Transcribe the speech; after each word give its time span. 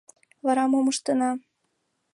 —Вара 0.45 0.65
мом 0.71 0.85
ыштена? 0.93 1.31